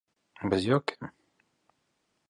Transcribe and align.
Bez 0.49 0.65
jokiem? 0.65 1.11